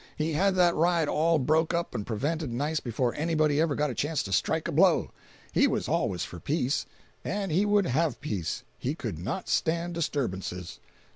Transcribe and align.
He 0.15 0.33
had 0.33 0.55
that 0.55 0.73
riot 0.73 1.07
all 1.07 1.37
broke 1.37 1.75
up 1.75 1.93
and 1.93 2.07
prevented 2.07 2.51
nice 2.51 2.79
before 2.79 3.13
anybody 3.13 3.61
ever 3.61 3.75
got 3.75 3.91
a 3.91 3.93
chance 3.93 4.23
to 4.23 4.33
strike 4.33 4.67
a 4.67 4.71
blow. 4.71 5.11
He 5.51 5.67
was 5.67 5.87
always 5.87 6.23
for 6.23 6.39
peace, 6.39 6.87
and 7.23 7.51
he 7.51 7.67
would 7.67 7.85
have 7.85 8.19
peace—he 8.19 8.95
could 8.95 9.19
not 9.19 9.47
stand 9.47 9.93
disturbances. 9.93 10.79